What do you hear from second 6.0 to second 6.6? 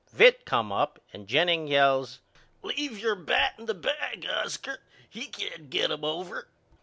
over.